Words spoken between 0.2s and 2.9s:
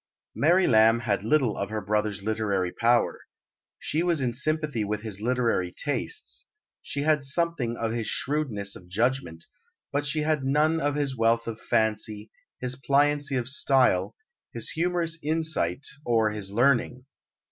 Mary Lamb had little of her brother's literary